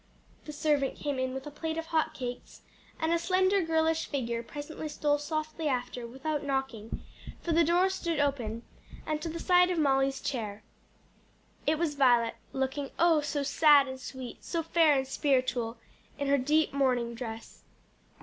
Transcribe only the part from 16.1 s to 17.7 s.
in her deep mourning dress.